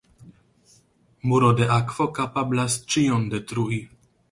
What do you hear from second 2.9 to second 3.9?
ĉion detrui.